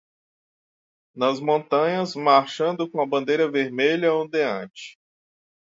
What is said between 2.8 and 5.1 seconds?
com a bandeira vermelha ondeante